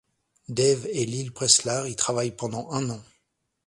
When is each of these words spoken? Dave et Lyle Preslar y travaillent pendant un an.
Dave 0.49 0.87
et 0.91 1.05
Lyle 1.05 1.31
Preslar 1.31 1.85
y 1.85 1.95
travaillent 1.95 2.35
pendant 2.35 2.71
un 2.71 2.89
an. 2.89 3.03